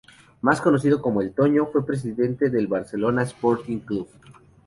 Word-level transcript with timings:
Más 0.41 0.59
conocido 0.61 0.99
como 0.99 1.21
el 1.21 1.31
Toño, 1.31 1.67
fue 1.67 1.85
presidente 1.85 2.49
del 2.49 2.65
Barcelona 2.65 3.21
Sporting 3.21 3.77
Club. 3.81 4.07